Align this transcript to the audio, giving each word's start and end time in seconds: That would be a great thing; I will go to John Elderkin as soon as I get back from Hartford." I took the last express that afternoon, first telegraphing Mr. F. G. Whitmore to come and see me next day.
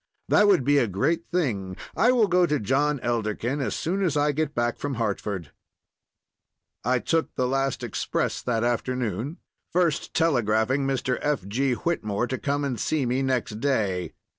That 0.29 0.47
would 0.47 0.63
be 0.63 0.79
a 0.79 0.87
great 0.87 1.27
thing; 1.27 1.77
I 1.95 2.11
will 2.11 2.27
go 2.27 2.47
to 2.47 2.59
John 2.59 2.99
Elderkin 3.01 3.61
as 3.61 3.75
soon 3.75 4.01
as 4.03 4.17
I 4.17 4.31
get 4.31 4.55
back 4.55 4.79
from 4.79 4.95
Hartford." 4.95 5.51
I 6.83 6.97
took 6.97 7.35
the 7.35 7.47
last 7.47 7.83
express 7.83 8.41
that 8.41 8.63
afternoon, 8.63 9.37
first 9.71 10.15
telegraphing 10.15 10.87
Mr. 10.87 11.19
F. 11.21 11.47
G. 11.47 11.73
Whitmore 11.73 12.25
to 12.25 12.39
come 12.39 12.63
and 12.65 12.79
see 12.79 13.05
me 13.05 13.21
next 13.21 13.59
day. 13.59 14.13